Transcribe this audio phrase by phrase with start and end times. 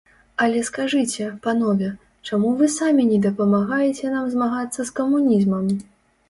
[0.43, 1.89] Але скажыце, панове,
[2.29, 5.71] чаму вы самі не дапамагаеце нам змагацца з камунізмам?